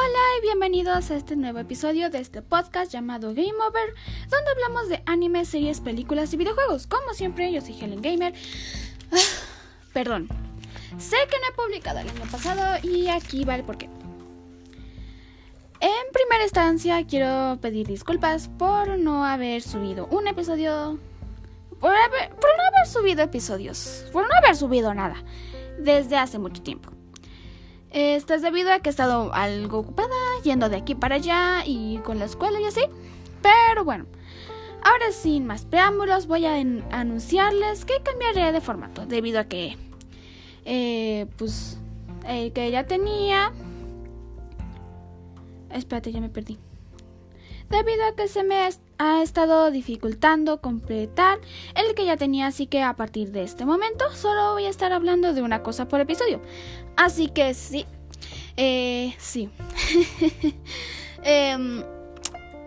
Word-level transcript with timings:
Hola 0.00 0.18
y 0.38 0.42
bienvenidos 0.42 1.10
a 1.10 1.16
este 1.16 1.34
nuevo 1.34 1.58
episodio 1.58 2.08
de 2.10 2.18
este 2.20 2.40
podcast 2.40 2.92
llamado 2.92 3.30
Game 3.34 3.52
Over, 3.54 3.94
donde 4.30 4.50
hablamos 4.52 4.88
de 4.88 5.02
anime, 5.06 5.44
series, 5.44 5.80
películas 5.80 6.32
y 6.32 6.36
videojuegos. 6.36 6.86
Como 6.86 7.14
siempre, 7.14 7.52
yo 7.52 7.60
soy 7.60 7.76
Helen 7.80 8.00
Gamer. 8.00 8.32
Ah, 9.10 9.16
perdón, 9.92 10.28
sé 10.98 11.16
que 11.28 11.36
no 11.40 11.48
he 11.50 11.56
publicado 11.66 11.98
el 11.98 12.08
año 12.08 12.30
pasado 12.30 12.78
y 12.82 13.08
aquí 13.08 13.44
va 13.44 13.56
el 13.56 13.64
porqué. 13.64 13.86
En 15.80 16.12
primera 16.12 16.44
instancia, 16.44 17.04
quiero 17.06 17.58
pedir 17.60 17.86
disculpas 17.86 18.48
por 18.58 18.98
no 18.98 19.24
haber 19.24 19.62
subido 19.62 20.06
un 20.10 20.28
episodio. 20.28 20.98
Por, 21.80 21.94
haber- 21.94 22.30
por 22.30 22.50
no 22.56 22.62
haber 22.76 22.86
subido 22.92 23.22
episodios. 23.22 24.04
Por 24.12 24.26
no 24.28 24.34
haber 24.42 24.54
subido 24.56 24.92
nada. 24.94 25.16
Desde 25.78 26.16
hace 26.16 26.38
mucho 26.38 26.62
tiempo. 26.62 26.90
Esto 27.90 28.34
es 28.34 28.42
debido 28.42 28.72
a 28.72 28.80
que 28.80 28.88
he 28.88 28.90
estado 28.90 29.32
algo 29.32 29.78
ocupada, 29.78 30.14
yendo 30.44 30.68
de 30.68 30.76
aquí 30.76 30.94
para 30.94 31.16
allá 31.16 31.62
y 31.64 31.98
con 31.98 32.18
la 32.18 32.26
escuela 32.26 32.60
y 32.60 32.64
así. 32.64 32.82
Pero 33.42 33.84
bueno, 33.84 34.06
ahora 34.82 35.10
sin 35.12 35.46
más 35.46 35.64
preámbulos 35.64 36.26
voy 36.26 36.44
a 36.44 36.54
anunciarles 36.90 37.84
que 37.84 38.02
cambiaré 38.02 38.52
de 38.52 38.60
formato 38.60 39.06
debido 39.06 39.40
a 39.40 39.44
que, 39.44 39.76
eh, 40.64 41.26
pues, 41.36 41.78
el 42.26 42.52
que 42.52 42.70
ya 42.70 42.84
tenía... 42.84 43.52
Espérate, 45.70 46.12
ya 46.12 46.20
me 46.20 46.28
perdí. 46.28 46.58
Debido 47.70 48.06
a 48.06 48.14
que 48.14 48.28
se 48.28 48.42
me 48.42 48.66
ha 48.98 49.22
estado 49.22 49.70
dificultando 49.70 50.60
completar 50.60 51.38
el 51.74 51.94
que 51.94 52.04
ya 52.04 52.16
tenía, 52.16 52.48
así 52.48 52.66
que 52.66 52.82
a 52.82 52.94
partir 52.94 53.30
de 53.30 53.42
este 53.44 53.64
momento 53.64 54.04
solo 54.14 54.52
voy 54.54 54.64
a 54.66 54.70
estar 54.70 54.92
hablando 54.92 55.32
de 55.32 55.42
una 55.42 55.62
cosa 55.62 55.88
por 55.88 56.00
episodio. 56.00 56.40
Así 56.96 57.28
que 57.28 57.54
sí. 57.54 57.86
Eh, 58.56 59.14
sí. 59.18 59.50
Em, 61.24 61.82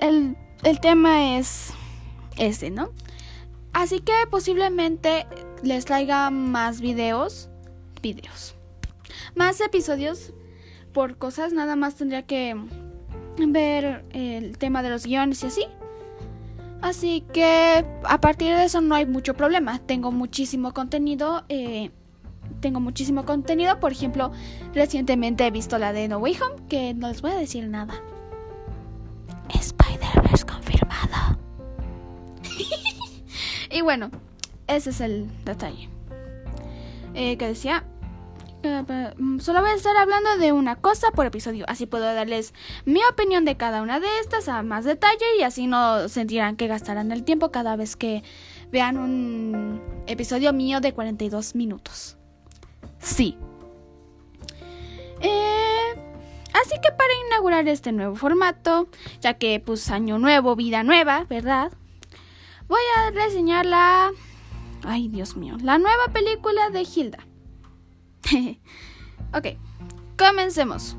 el, 0.02 0.36
el 0.64 0.80
tema 0.82 1.38
es 1.38 1.72
ese, 2.38 2.70
¿no? 2.70 2.92
Así 3.72 4.02
que 4.02 4.14
posiblemente 4.30 5.26
les 5.64 5.86
traiga 5.86 6.30
más 6.30 6.82
videos. 6.82 7.50
Videos. 8.02 8.56
Más 9.36 9.62
episodios. 9.62 10.34
Por 10.94 11.18
cosas, 11.18 11.54
nada 11.54 11.78
más 11.78 11.96
tendría 11.96 12.24
que 12.24 12.56
ver 13.38 14.04
el 14.12 14.58
tema 14.58 14.84
de 14.84 14.90
los 14.90 15.06
guiones 15.06 15.44
y 15.44 15.48
así. 15.48 15.66
Así 16.82 17.22
que 17.34 17.86
a 18.04 18.20
partir 18.20 18.56
de 18.56 18.66
eso 18.66 18.82
no 18.82 18.96
hay 18.96 19.06
mucho 19.06 19.36
problema. 19.36 19.80
Tengo 19.80 20.12
muchísimo 20.12 20.74
contenido. 20.74 21.44
eh, 21.50 21.92
tengo 22.60 22.80
muchísimo 22.80 23.26
contenido. 23.26 23.80
Por 23.80 23.92
ejemplo, 23.92 24.32
recientemente 24.74 25.46
he 25.46 25.52
visto 25.52 25.78
la 25.78 25.94
de 25.94 26.08
No 26.08 26.18
Way 26.18 26.38
Home, 26.42 26.68
que 26.68 26.94
no 26.94 27.08
les 27.08 27.22
voy 27.22 27.32
a 27.32 27.36
decir 27.36 27.68
nada. 27.68 27.94
Spider-Verse 29.50 30.46
confirmado. 30.46 31.38
y 33.72 33.82
bueno, 33.82 34.10
ese 34.68 34.90
es 34.92 35.02
el 35.02 35.30
detalle. 35.46 35.90
Eh, 37.14 37.38
que 37.38 37.48
decía. 37.48 37.86
Eh, 38.64 39.14
mm, 39.18 39.40
Solo 39.40 39.62
voy 39.62 39.72
a 39.72 39.74
estar 39.74 39.98
hablando 39.98 40.38
de 40.38 40.52
una 40.52 40.76
cosa 40.76 41.12
por 41.12 41.26
episodio, 41.26 41.66
así 41.68 41.88
puedo 41.88 42.06
darles 42.06 42.54
mi 42.86 43.00
opinión 43.10 43.44
de 43.44 43.58
cada 43.58 43.82
una 43.82 44.00
de 44.00 44.08
estas 44.20 44.48
a 44.50 44.62
más 44.62 44.86
detalle 44.86 45.26
y 45.40 45.44
así 45.44 45.68
no 45.68 46.08
sentirán 46.10 46.58
que 46.58 46.68
gastarán 46.68 47.12
el 47.12 47.24
tiempo 47.24 47.52
cada 47.52 47.76
vez 47.76 47.96
que 47.96 48.24
vean 48.72 48.98
un 48.98 49.82
episodio 50.06 50.54
mío 50.54 50.80
de 50.80 50.94
42 50.94 51.56
minutos. 51.56 52.18
Sí. 53.00 53.36
Eh, 55.22 55.96
así 56.54 56.76
que 56.84 56.92
para 56.92 57.14
inaugurar 57.28 57.68
este 57.68 57.92
nuevo 57.92 58.16
formato, 58.16 58.88
ya 59.22 59.36
que 59.36 59.60
pues 59.60 59.90
año 59.90 60.20
nuevo, 60.20 60.56
vida 60.56 60.84
nueva, 60.84 61.26
¿verdad? 61.30 61.72
Voy 62.68 62.82
a 62.98 63.12
reseñar 63.12 63.66
la... 63.66 64.12
Ay, 64.84 65.10
Dios 65.10 65.36
mío, 65.36 65.58
la 65.62 65.78
nueva 65.78 66.08
película 66.14 66.70
de 66.70 66.82
Hilda. 66.84 67.31
ok, 69.34 69.48
comencemos. 70.18 70.96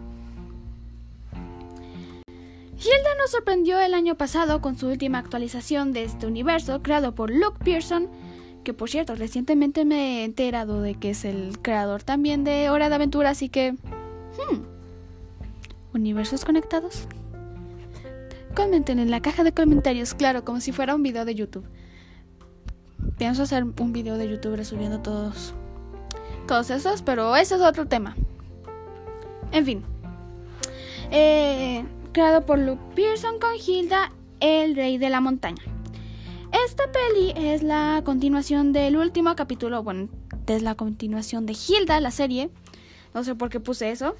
Hilda 2.84 3.14
nos 3.16 3.30
sorprendió 3.30 3.80
el 3.80 3.94
año 3.94 4.16
pasado 4.16 4.60
con 4.60 4.76
su 4.76 4.88
última 4.88 5.18
actualización 5.18 5.92
de 5.92 6.02
este 6.02 6.26
universo 6.26 6.82
creado 6.82 7.14
por 7.14 7.30
Luke 7.30 7.58
Pearson, 7.64 8.08
que 8.64 8.74
por 8.74 8.90
cierto 8.90 9.14
recientemente 9.14 9.84
me 9.84 10.20
he 10.20 10.24
enterado 10.24 10.82
de 10.82 10.96
que 10.96 11.10
es 11.10 11.24
el 11.24 11.60
creador 11.62 12.02
también 12.02 12.42
de 12.42 12.70
Hora 12.70 12.88
de 12.88 12.96
Aventura, 12.96 13.30
así 13.30 13.48
que... 13.48 13.72
hmm, 13.72 14.62
¿Universos 15.94 16.44
conectados? 16.44 17.06
Comenten 18.56 18.98
en 18.98 19.12
la 19.12 19.22
caja 19.22 19.44
de 19.44 19.52
comentarios, 19.52 20.14
claro, 20.14 20.44
como 20.44 20.60
si 20.60 20.72
fuera 20.72 20.96
un 20.96 21.04
video 21.04 21.24
de 21.24 21.36
YouTube. 21.36 21.64
Pienso 23.16 23.44
hacer 23.44 23.62
un 23.62 23.92
video 23.92 24.18
de 24.18 24.28
YouTube 24.28 24.56
resumiendo 24.56 25.00
todos 25.00 25.54
todos 26.46 26.70
esos, 26.70 27.02
pero 27.02 27.36
ese 27.36 27.54
es 27.54 27.60
otro 27.60 27.86
tema. 27.86 28.16
En 29.50 29.64
fin. 29.64 29.84
Eh, 31.10 31.84
creado 32.12 32.46
por 32.46 32.58
Luke 32.58 32.82
Pearson 32.94 33.38
con 33.38 33.54
Hilda, 33.54 34.12
el 34.40 34.74
rey 34.74 34.98
de 34.98 35.10
la 35.10 35.20
montaña. 35.20 35.62
Esta 36.66 36.84
peli 36.92 37.32
es 37.36 37.62
la 37.62 38.02
continuación 38.04 38.72
del 38.72 38.96
último 38.96 39.34
capítulo, 39.36 39.82
bueno, 39.82 40.08
es 40.46 40.62
la 40.62 40.74
continuación 40.74 41.46
de 41.46 41.54
Hilda, 41.54 42.00
la 42.00 42.10
serie. 42.10 42.50
No 43.14 43.24
sé 43.24 43.34
por 43.34 43.48
qué 43.48 43.60
puse 43.60 43.90
eso. 43.90 44.16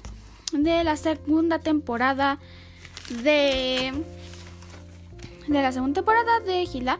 De 0.51 0.83
la 0.83 0.97
segunda 0.97 1.59
temporada 1.59 2.39
de... 3.23 3.93
De 5.47 5.61
la 5.61 5.71
segunda 5.71 5.95
temporada 6.01 6.39
de 6.39 6.63
Hilda. 6.63 6.99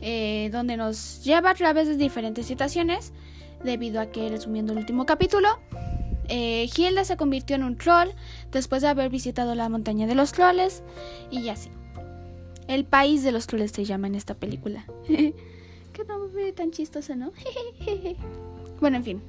eh, 0.00 0.50
donde 0.52 0.76
nos 0.76 1.24
lleva 1.24 1.50
a 1.50 1.54
través 1.54 1.88
de 1.88 1.96
diferentes 1.96 2.46
situaciones 2.46 3.12
debido 3.64 4.00
a 4.00 4.06
que, 4.06 4.28
resumiendo 4.28 4.72
el 4.72 4.78
último 4.78 5.06
capítulo, 5.06 5.48
eh, 6.28 6.68
Hilda 6.76 7.04
se 7.04 7.16
convirtió 7.16 7.56
en 7.56 7.62
un 7.64 7.76
troll 7.76 8.08
después 8.50 8.82
de 8.82 8.88
haber 8.88 9.10
visitado 9.10 9.54
la 9.54 9.68
montaña 9.68 10.06
de 10.06 10.14
los 10.14 10.32
trolles 10.32 10.82
y 11.30 11.48
así. 11.48 11.70
El 12.68 12.84
país 12.84 13.22
de 13.22 13.30
los 13.32 13.46
trolles 13.46 13.70
se 13.70 13.84
llama 13.84 14.08
en 14.08 14.16
esta 14.16 14.34
película. 14.34 14.84
Qué 15.06 16.04
nombre 16.08 16.52
tan 16.52 16.72
chistoso, 16.72 17.14
¿no? 17.16 17.32
bueno, 18.80 18.96
en 18.98 19.04
fin. 19.04 19.22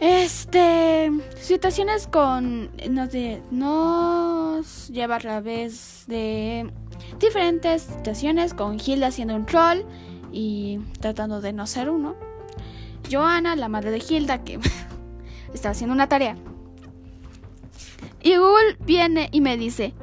Este. 0.00 1.10
Situaciones 1.40 2.06
con. 2.06 2.70
Nos, 2.90 3.12
de- 3.12 3.40
nos 3.50 4.88
lleva 4.88 5.16
a 5.16 5.20
través 5.20 6.04
de 6.06 6.70
diferentes 7.18 7.82
situaciones 7.82 8.52
con 8.52 8.78
Hilda 8.84 9.10
siendo 9.10 9.34
un 9.34 9.46
troll 9.46 9.78
y 10.32 10.80
tratando 11.00 11.40
de 11.40 11.52
no 11.54 11.66
ser 11.66 11.88
uno. 11.88 12.14
Joana, 13.10 13.56
la 13.56 13.68
madre 13.68 13.90
de 13.90 14.02
Hilda, 14.06 14.44
que 14.44 14.58
estaba 15.54 15.72
haciendo 15.72 15.94
una 15.94 16.08
tarea. 16.08 16.36
Y 18.22 18.36
Google 18.36 18.76
viene 18.80 19.28
y 19.32 19.40
me 19.40 19.56
dice 19.56 19.94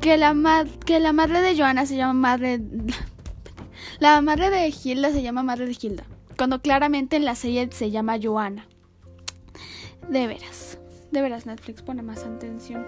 que 0.00 0.16
la, 0.16 0.64
que 0.86 1.00
la 1.00 1.12
madre 1.12 1.40
de 1.42 1.56
Joana 1.56 1.86
se 1.86 1.96
llama 1.96 2.14
madre... 2.14 2.60
La 4.00 4.20
madre 4.20 4.48
de 4.48 4.68
Hilda 4.68 5.10
se 5.10 5.22
llama 5.22 5.42
madre 5.42 5.66
de 5.66 5.76
Hilda. 5.80 6.04
Cuando 6.36 6.62
claramente 6.62 7.16
en 7.16 7.24
la 7.24 7.34
serie 7.34 7.68
se 7.72 7.90
llama 7.90 8.16
Joana. 8.22 8.68
De 10.08 10.28
veras. 10.28 10.78
De 11.10 11.20
veras, 11.20 11.46
Netflix 11.46 11.82
pone 11.82 12.02
más 12.02 12.22
atención. 12.22 12.86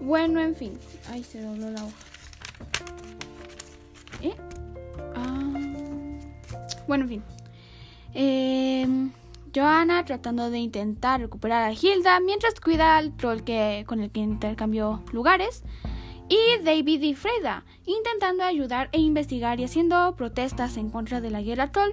Bueno, 0.00 0.40
en 0.40 0.54
fin. 0.54 0.78
Ay, 1.10 1.24
se 1.24 1.42
dobló 1.42 1.70
la 1.70 1.84
hoja. 1.84 1.94
¿Eh? 4.22 4.34
Ah. 5.16 5.54
Bueno, 6.86 7.04
en 7.04 7.08
fin. 7.08 7.22
Eh, 8.14 8.86
Joanna 9.54 10.04
tratando 10.04 10.50
de 10.50 10.58
intentar 10.58 11.20
recuperar 11.20 11.62
a 11.62 11.72
Hilda 11.72 12.18
mientras 12.20 12.58
cuida 12.60 12.96
al 12.96 13.16
troll 13.16 13.42
que, 13.42 13.84
con 13.86 14.00
el 14.00 14.10
que 14.10 14.20
intercambió 14.20 15.02
lugares. 15.12 15.62
Y 16.28 16.62
David 16.64 17.02
y 17.02 17.14
Freda 17.14 17.64
intentando 17.86 18.44
ayudar 18.44 18.88
e 18.92 18.98
investigar 19.00 19.60
y 19.60 19.64
haciendo 19.64 20.14
protestas 20.16 20.76
en 20.78 20.88
contra 20.90 21.20
de 21.20 21.30
la 21.30 21.42
guerra 21.42 21.70
troll. 21.70 21.92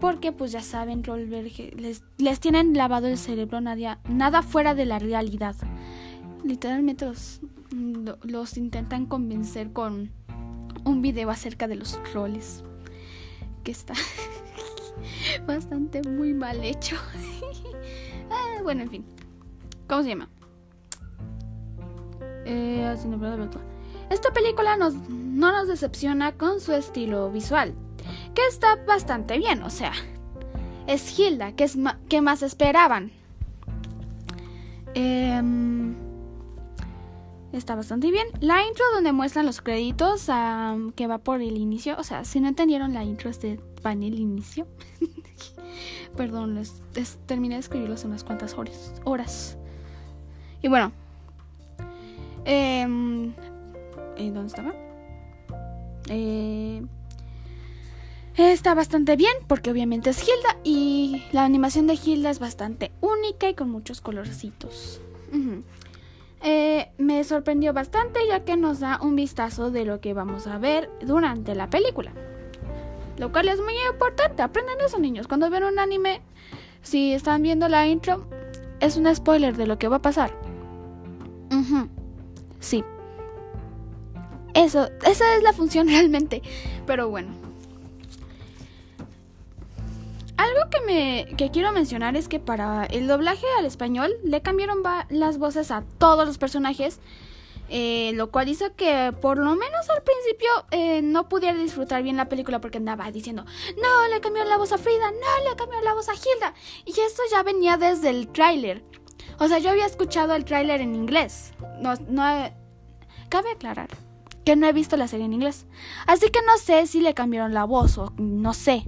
Porque 0.00 0.32
pues 0.32 0.52
ya 0.52 0.60
saben, 0.60 1.00
Trollberg 1.02 1.52
les, 1.80 2.02
les 2.18 2.40
tienen 2.40 2.74
lavado 2.76 3.06
el 3.06 3.16
cerebro 3.16 3.60
nada, 3.60 4.00
nada 4.08 4.42
fuera 4.42 4.74
de 4.74 4.84
la 4.84 4.98
realidad. 4.98 5.54
Literalmente 6.42 7.06
los, 7.06 7.40
lo- 7.70 8.18
los 8.22 8.58
intentan 8.58 9.06
convencer 9.06 9.72
con 9.72 10.10
un 10.84 11.00
video 11.00 11.30
acerca 11.30 11.68
de 11.68 11.76
los 11.76 12.02
trolls. 12.12 12.64
Que 13.62 13.70
está 13.70 13.94
bastante 15.46 16.02
muy 16.02 16.32
mal 16.32 16.62
hecho. 16.62 16.96
Ah, 18.30 18.62
bueno, 18.62 18.82
en 18.82 18.90
fin. 18.90 19.04
¿Cómo 19.86 20.02
se 20.02 20.08
llama? 20.08 20.28
Eh, 22.46 22.96
verlo. 23.18 23.48
Esta 24.10 24.32
película 24.32 24.76
nos, 24.76 24.94
no 25.08 25.52
nos 25.52 25.68
decepciona 25.68 26.32
con 26.32 26.58
su 26.58 26.72
estilo 26.72 27.30
visual, 27.30 27.74
que 28.34 28.44
está 28.48 28.76
bastante 28.86 29.38
bien, 29.38 29.62
o 29.62 29.70
sea, 29.70 29.92
es 30.86 31.16
Hilda, 31.16 31.52
que 31.52 31.64
es 31.64 31.76
¿qué 32.08 32.22
más 32.22 32.42
esperaban? 32.42 33.12
Em, 34.94 35.94
Está 37.54 37.76
bastante 37.76 38.10
bien. 38.10 38.26
La 38.40 38.66
intro 38.66 38.84
donde 38.94 39.12
muestran 39.12 39.46
los 39.46 39.60
créditos 39.60 40.26
que 40.96 41.06
va 41.06 41.18
por 41.18 41.40
el 41.40 41.56
inicio. 41.56 41.94
O 41.98 42.02
sea, 42.02 42.24
si 42.24 42.40
no 42.40 42.48
entendieron 42.48 42.94
la 42.94 43.04
intro, 43.04 43.30
este 43.30 43.60
en 43.92 44.02
el 44.02 44.18
inicio. 44.18 44.66
Perdón, 46.16 46.54
les, 46.54 46.82
terminé 47.26 47.56
de 47.56 47.60
escribirlo 47.60 47.96
unas 48.04 48.24
cuantas 48.24 48.54
horas. 48.54 48.94
horas. 49.04 49.58
Y 50.62 50.68
bueno. 50.68 50.92
Em, 52.44 53.32
eh, 54.16 54.30
¿Dónde 54.30 54.46
estaba? 54.46 54.74
Eh, 56.08 56.82
está 58.36 58.74
bastante 58.74 59.16
bien 59.16 59.32
porque 59.46 59.70
obviamente 59.70 60.10
es 60.10 60.22
Hilda 60.22 60.58
y 60.62 61.24
la 61.32 61.44
animación 61.44 61.86
de 61.86 61.94
Hilda 61.94 62.30
es 62.30 62.38
bastante 62.38 62.92
única 63.00 63.48
y 63.48 63.54
con 63.54 63.70
muchos 63.70 64.00
colorcitos. 64.00 65.00
Eh, 66.42 66.90
me 66.98 67.24
sorprendió 67.24 67.72
bastante 67.72 68.20
ya 68.28 68.44
que 68.44 68.56
nos 68.56 68.80
da 68.80 69.00
un 69.00 69.16
vistazo 69.16 69.70
de 69.70 69.84
lo 69.84 70.00
que 70.00 70.12
vamos 70.12 70.46
a 70.46 70.58
ver 70.58 70.90
durante 71.00 71.54
la 71.54 71.70
película. 71.70 72.12
Lo 73.18 73.32
cual 73.32 73.48
es 73.48 73.60
muy 73.60 73.74
importante. 73.90 74.42
Aprendan 74.42 74.80
eso, 74.80 74.98
niños. 74.98 75.26
Cuando 75.28 75.50
ven 75.50 75.64
un 75.64 75.78
anime, 75.78 76.20
si 76.82 77.12
están 77.12 77.42
viendo 77.42 77.68
la 77.68 77.86
intro, 77.86 78.26
es 78.80 78.96
un 78.96 79.12
spoiler 79.14 79.56
de 79.56 79.66
lo 79.66 79.78
que 79.78 79.88
va 79.88 79.96
a 79.96 80.02
pasar. 80.02 80.32
Sí. 82.60 82.82
Eso, 84.54 84.88
esa 85.06 85.36
es 85.36 85.42
la 85.42 85.52
función 85.52 85.88
realmente. 85.88 86.42
Pero 86.86 87.08
bueno. 87.08 87.28
Algo 90.36 90.70
que 90.70 90.80
me 90.80 91.36
que 91.36 91.50
quiero 91.50 91.72
mencionar 91.72 92.16
es 92.16 92.28
que 92.28 92.40
para 92.40 92.84
el 92.86 93.06
doblaje 93.06 93.46
al 93.58 93.66
español 93.66 94.12
le 94.24 94.40
cambiaron 94.40 94.82
las 95.08 95.38
voces 95.38 95.70
a 95.70 95.84
todos 95.98 96.26
los 96.26 96.38
personajes, 96.38 97.00
eh, 97.68 98.12
lo 98.14 98.30
cual 98.30 98.48
hizo 98.48 98.74
que 98.76 99.12
por 99.20 99.38
lo 99.38 99.54
menos 99.56 99.88
al 99.90 100.02
principio 100.02 100.48
eh, 100.70 101.02
no 101.02 101.28
pudiera 101.28 101.58
disfrutar 101.58 102.02
bien 102.02 102.16
la 102.16 102.28
película 102.28 102.60
porque 102.60 102.78
andaba 102.78 103.10
diciendo, 103.10 103.44
no, 103.80 104.08
le 104.08 104.20
cambió 104.20 104.44
la 104.44 104.58
voz 104.58 104.72
a 104.72 104.78
Frida, 104.78 105.10
no, 105.10 105.50
le 105.50 105.56
cambió 105.56 105.80
la 105.80 105.94
voz 105.94 106.08
a 106.08 106.14
Hilda. 106.14 106.54
Y 106.84 106.90
esto 106.90 107.22
ya 107.30 107.42
venía 107.42 107.76
desde 107.76 108.10
el 108.10 108.28
tráiler. 108.28 108.84
O 109.38 109.48
sea, 109.48 109.58
yo 109.58 109.70
había 109.70 109.86
escuchado 109.86 110.34
el 110.34 110.44
tráiler 110.44 110.80
en 110.80 110.94
inglés. 110.94 111.52
No, 111.80 111.94
no, 112.08 112.22
cabe 113.28 113.50
aclarar 113.52 113.88
que 114.44 114.56
no 114.56 114.66
he 114.66 114.72
visto 114.72 114.96
la 114.96 115.08
serie 115.08 115.26
en 115.26 115.32
inglés. 115.32 115.66
Así 116.06 116.30
que 116.30 116.40
no 116.42 116.58
sé 116.58 116.86
si 116.86 117.00
le 117.00 117.14
cambiaron 117.14 117.54
la 117.54 117.64
voz 117.64 117.98
o 117.98 118.12
no 118.18 118.52
sé. 118.52 118.84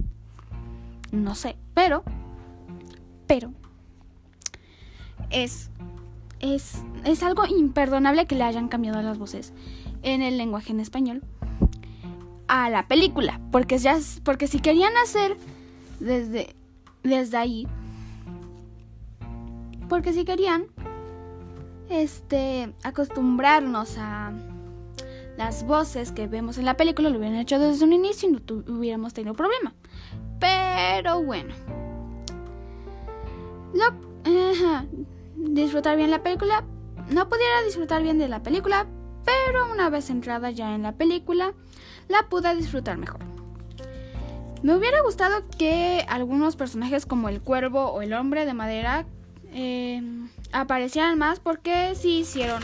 No 1.11 1.35
sé, 1.35 1.57
pero, 1.73 2.03
pero, 3.27 3.53
es, 5.29 5.69
es, 6.39 6.83
es 7.03 7.23
algo 7.23 7.45
imperdonable 7.45 8.25
que 8.25 8.35
le 8.35 8.43
hayan 8.43 8.67
cambiado 8.67 9.01
las 9.01 9.17
voces 9.17 9.53
en 10.03 10.21
el 10.21 10.37
lenguaje 10.37 10.71
en 10.71 10.79
español 10.79 11.23
a 12.47 12.69
la 12.69 12.87
película, 12.87 13.41
porque 13.51 13.77
ya, 13.77 13.97
porque 14.23 14.47
si 14.47 14.59
querían 14.59 14.95
hacer 14.97 15.37
desde, 15.99 16.55
desde 17.03 17.37
ahí, 17.37 17.67
porque 19.89 20.13
si 20.13 20.23
querían, 20.23 20.67
este, 21.89 22.73
acostumbrarnos 22.83 23.97
a 23.97 24.31
las 25.37 25.65
voces 25.65 26.11
que 26.11 26.27
vemos 26.27 26.57
en 26.57 26.65
la 26.65 26.75
película, 26.75 27.09
lo 27.09 27.19
hubieran 27.19 27.37
hecho 27.37 27.59
desde 27.59 27.85
un 27.85 27.93
inicio 27.93 28.29
y 28.29 28.31
no 28.33 28.39
hubiéramos 28.75 29.13
tenido 29.13 29.35
problema. 29.35 29.73
Pero 30.39 31.21
bueno. 31.23 31.53
Disfrutar 35.37 35.95
bien 35.97 36.11
la 36.11 36.23
película. 36.23 36.63
No 37.09 37.29
pudiera 37.29 37.61
disfrutar 37.63 38.03
bien 38.03 38.19
de 38.19 38.27
la 38.27 38.43
película, 38.43 38.87
pero 39.23 39.71
una 39.71 39.89
vez 39.89 40.09
entrada 40.09 40.51
ya 40.51 40.75
en 40.75 40.83
la 40.83 40.93
película, 40.93 41.53
la 42.07 42.27
pude 42.29 42.53
disfrutar 42.55 42.97
mejor. 42.97 43.19
Me 44.63 44.75
hubiera 44.75 45.01
gustado 45.01 45.43
que 45.57 46.03
algunos 46.09 46.55
personajes 46.55 47.05
como 47.05 47.29
el 47.29 47.41
cuervo 47.41 47.91
o 47.91 48.01
el 48.01 48.13
hombre 48.13 48.45
de 48.45 48.53
madera 48.53 49.05
eh, 49.53 50.01
aparecieran 50.51 51.17
más 51.17 51.39
porque 51.39 51.93
sí 51.95 52.19
hicieron 52.19 52.61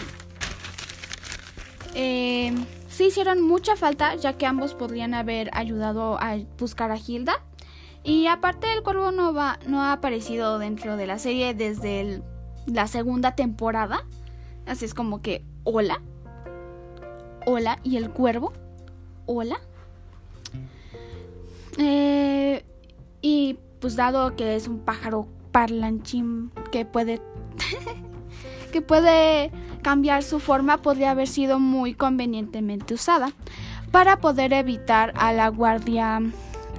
eh, 1.96 2.54
sí 2.90 3.06
hicieron 3.06 3.42
mucha 3.42 3.76
falta 3.76 4.16
ya 4.16 4.34
que 4.34 4.46
ambos 4.46 4.74
podrían 4.74 5.14
haber 5.14 5.50
ayudado 5.54 6.18
a 6.20 6.38
buscar 6.58 6.92
a 6.92 6.98
Hilda 6.98 7.42
y 8.04 8.28
aparte 8.28 8.74
el 8.74 8.84
cuervo 8.84 9.12
no, 9.12 9.34
va, 9.34 9.60
no 9.68 9.82
ha 9.82 9.94
aparecido 9.94 10.60
dentro 10.60 10.98
de 10.98 11.08
la 11.08 11.20
serie 11.20 11.54
desde 11.54 12.22
la 12.66 12.88
segunda 12.88 13.36
temporada. 13.36 14.06
Así 14.66 14.86
es 14.86 14.94
como 14.94 15.22
que, 15.22 15.44
hola. 15.64 16.02
Hola. 17.46 17.80
¿Y 17.84 17.98
el 17.98 18.10
cuervo? 18.12 18.54
Hola. 19.26 19.60
Eh, 21.78 22.64
y 23.22 23.58
pues 23.80 23.96
dado 23.96 24.36
que 24.36 24.56
es 24.56 24.68
un 24.68 24.80
pájaro 24.80 25.28
parlanchín 25.52 26.52
que 26.72 26.86
puede... 26.86 27.22
que 28.72 28.82
puede 28.82 29.52
cambiar 29.84 30.24
su 30.24 30.40
forma, 30.40 30.82
podría 30.82 31.12
haber 31.12 31.28
sido 31.28 31.60
muy 31.60 31.94
convenientemente 31.94 32.96
usada 32.96 33.32
para 33.92 34.20
poder 34.20 34.54
evitar 34.54 35.14
a 35.16 35.32
la 35.34 35.50
guardia 35.50 36.22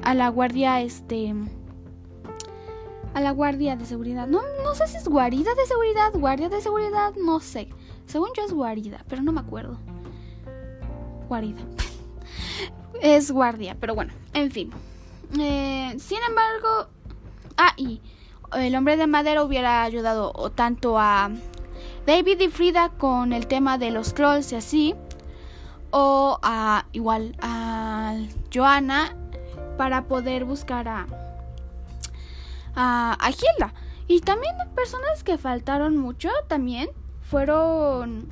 a 0.05 0.15
la 0.15 0.29
guardia, 0.29 0.83
este, 0.83 1.35
a 3.15 3.21
la 3.21 3.31
guardia 3.31 3.77
de 3.77 3.87
seguridad. 3.87 4.27
No, 4.27 4.43
no 4.63 4.75
sé 4.75 4.87
si 4.89 4.97
es 4.97 5.09
guarida 5.09 5.55
de 5.55 5.67
seguridad, 5.67 6.13
guardia 6.13 6.49
de 6.49 6.61
seguridad, 6.61 7.15
no 7.15 7.41
sé. 7.41 7.69
Según 8.07 8.31
yo 8.37 8.45
es 8.45 8.53
guarida, 8.53 9.05
pero 9.09 9.23
no 9.23 9.33
me 9.33 9.41
acuerdo. 9.41 9.79
Guarida. 11.29 11.61
es 13.01 13.31
guardia, 13.31 13.77
pero 13.81 13.95
bueno, 13.95 14.13
en 14.35 14.51
fin. 14.51 14.71
Eh, 15.39 15.95
sin 15.99 16.19
embargo, 16.29 16.89
ah, 17.57 17.73
y 17.77 18.01
el 18.53 18.75
hombre 18.77 18.97
de 18.97 19.07
madera 19.07 19.43
hubiera 19.43 19.83
ayudado 19.83 20.33
tanto 20.55 20.99
a 20.99 21.31
David 22.07 22.41
y 22.41 22.49
Frida 22.49 22.91
con 22.91 23.33
el 23.33 23.47
tema 23.47 23.79
de 23.79 23.91
los 23.91 24.15
trolls 24.15 24.53
y 24.53 24.57
así, 24.57 24.95
o 25.91 26.39
a 26.43 26.87
igual 26.93 27.37
a 27.41 28.17
Joanna 28.53 29.17
para 29.79 30.05
poder 30.07 30.45
buscar 30.45 30.89
a, 30.89 31.07
a, 32.75 33.31
Hilda. 33.31 33.75
Y 34.07 34.21
también 34.21 34.55
personas 34.75 35.25
que 35.25 35.39
faltaron 35.39 35.97
mucho 35.97 36.29
también 36.49 36.91
fueron 37.23 38.29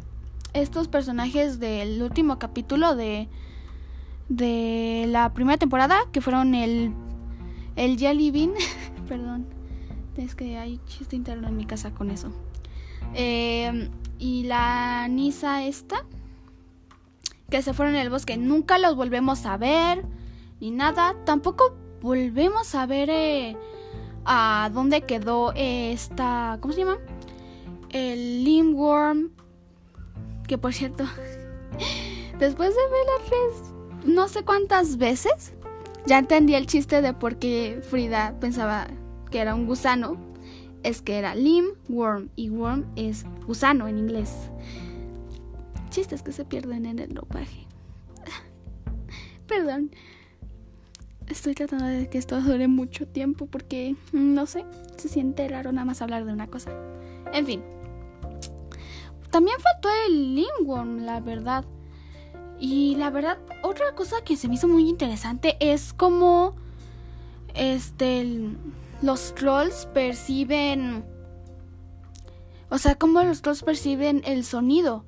estos 0.52 0.88
personajes 0.88 1.59
del 1.59 2.02
último 2.02 2.38
capítulo 2.38 2.95
de, 2.95 3.28
de 4.28 5.07
la 5.09 5.33
primera 5.33 5.59
temporada, 5.59 5.99
que 6.12 6.21
fueron 6.21 6.55
el, 6.55 6.93
el 7.76 7.99
Jelly 7.99 8.31
Bean. 8.31 8.52
Perdón, 9.09 9.47
es 10.16 10.35
que 10.35 10.59
hay 10.59 10.78
chiste 10.87 11.16
interno 11.16 11.49
en 11.49 11.57
mi 11.57 11.64
casa 11.64 11.93
con 11.93 12.11
eso. 12.11 12.33
Em, 13.14 13.90
y 14.19 14.45
la 14.45 15.09
Nisa 15.09 15.64
esta, 15.64 16.05
que 17.50 17.62
se 17.62 17.75
fueron 17.75 17.95
en 17.95 18.02
el 18.02 18.11
bosque. 18.11 18.37
Nunca 18.37 18.78
los 18.78 18.97
volvemos 18.97 19.47
a 19.47 19.57
ver 19.57 20.05
ni 20.61 20.71
nada. 20.71 21.14
Tampoco 21.25 21.76
volvemos 22.00 22.75
a 22.75 22.87
ver 22.87 23.11
eh, 23.11 23.57
a 24.25 24.71
dónde 24.73 25.02
quedó 25.02 25.52
esta. 25.55 26.59
¿Cómo 26.61 26.75
se 26.75 26.81
llama? 26.81 26.99
El 27.91 28.45
Limworm. 28.45 29.31
Que 30.47 30.59
por 30.59 30.73
cierto, 30.73 31.05
después 32.38 32.71
de 32.71 32.83
verla 32.83 33.12
tres, 33.26 33.73
no 34.05 34.29
sé 34.29 34.45
cuántas 34.45 34.99
veces, 34.99 35.55
ya 36.07 36.19
entendí 36.19 36.55
el 36.55 36.67
chiste 36.67 37.00
de 37.00 37.14
por 37.14 37.38
qué 37.38 37.81
Frida 37.88 38.35
pensaba 38.41 38.88
que 39.31 39.38
era 39.38 39.55
un 39.55 39.67
gusano. 39.67 40.17
Es 40.83 41.00
que 41.00 41.17
era 41.17 41.37
Limworm 41.37 42.31
y 42.35 42.50
worm 42.50 42.85
es 42.97 43.25
gusano 43.47 43.87
en 43.87 43.99
inglés. 43.99 44.50
Chistes 45.91 46.23
que 46.23 46.33
se 46.33 46.45
pierden 46.45 46.87
en 46.87 46.99
el 46.99 47.14
ropaje. 47.14 47.67
Perdón. 49.47 49.93
Estoy 51.33 51.55
tratando 51.55 51.87
de 51.87 52.11
que 52.11 52.19
esto 52.19 52.41
dure 52.43 52.69
mucho 52.69 53.09
tiempo 53.09 53.47
porque, 53.47 53.97
mm, 54.12 54.35
no 54.35 54.45
sé, 54.45 54.67
se 54.97 55.09
siente 55.09 55.49
raro 55.49 55.73
nada 55.73 55.87
más 55.87 56.03
hablar 56.03 56.27
de 56.27 56.33
una 56.33 56.47
cosa. 56.47 56.71
En 57.33 57.47
fin. 57.47 57.62
También 59.31 59.57
faltó 59.59 59.89
el 60.07 60.35
Lingworm, 60.35 61.07
la 61.07 61.21
verdad. 61.21 61.65
Y 62.61 62.97
la 62.97 63.09
verdad, 63.09 63.39
otra 63.62 63.95
cosa 63.95 64.17
que 64.23 64.37
se 64.37 64.47
me 64.47 64.57
hizo 64.57 64.69
muy 64.69 64.87
interesante 64.89 65.57
es 65.59 65.95
cómo 65.95 66.55
este 67.55 68.27
los 69.01 69.35
trolls 69.35 69.87
perciben 69.95 71.05
o 72.69 72.79
sea, 72.79 72.95
cómo 72.95 73.23
los 73.23 73.41
trolls 73.41 73.62
perciben 73.62 74.23
el 74.25 74.45
sonido. 74.45 75.05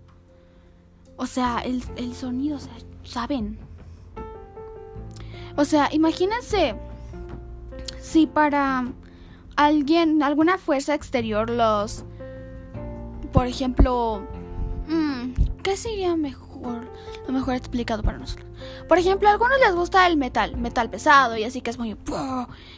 O 1.17 1.27
sea, 1.27 1.61
el, 1.61 1.83
el 1.97 2.15
sonido, 2.15 2.57
o 2.57 2.61
sea, 2.61 2.73
saben. 3.05 3.59
O 5.57 5.65
sea, 5.65 5.89
imagínense 5.93 6.75
si 8.01 8.27
para 8.27 8.87
alguien, 9.57 10.23
alguna 10.23 10.59
fuerza 10.59 10.95
exterior 10.95 11.49
los, 11.49 12.05
por 13.33 13.47
ejemplo, 13.47 14.27
mm, 14.89 15.33
¿qué 15.63 15.77
sería 15.77 16.17
mejor, 16.17 16.91
lo 17.27 17.33
mejor 17.33 17.55
explicado 17.55 18.03
para 18.03 18.19
nosotros? 18.19 18.49
Por 18.89 18.99
ejemplo, 18.99 19.29
a 19.29 19.33
algunos 19.33 19.59
les 19.61 19.75
gusta 19.75 20.07
el 20.07 20.17
metal, 20.17 20.57
metal 20.57 20.91
pesado 20.91 21.37
y 21.37 21.45
así 21.45 21.61
que 21.61 21.71
es 21.71 21.79
muy 21.79 21.97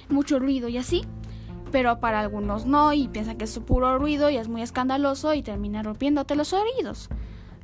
mucho 0.09 0.39
ruido 0.39 0.69
y 0.69 0.77
así, 0.77 1.05
pero 1.73 1.99
para 1.99 2.21
algunos 2.21 2.67
no 2.67 2.93
y 2.93 3.09
piensan 3.09 3.39
que 3.39 3.45
es 3.45 3.59
puro 3.61 3.99
ruido 3.99 4.29
y 4.31 4.37
es 4.37 4.49
muy 4.49 4.63
escandaloso 4.63 5.35
y 5.35 5.43
termina 5.43 5.83
rompiéndote 5.83 6.35
los 6.35 6.53
oídos, 6.53 7.09